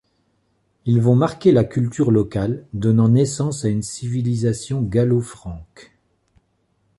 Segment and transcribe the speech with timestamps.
[0.87, 5.93] Ils vont marquer la culture locale, donnant naissance à une civilisation gallo-franque.